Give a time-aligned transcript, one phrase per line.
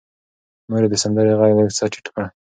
[0.69, 2.23] مور یې د سندرې غږ لږ څه ټیټ کړ.